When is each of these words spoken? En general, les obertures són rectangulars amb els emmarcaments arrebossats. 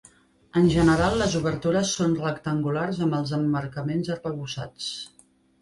En 0.61 0.69
general, 0.75 1.17
les 1.23 1.35
obertures 1.41 1.93
són 1.99 2.17
rectangulars 2.23 3.03
amb 3.07 3.19
els 3.21 3.37
emmarcaments 3.41 4.11
arrebossats. 4.17 4.93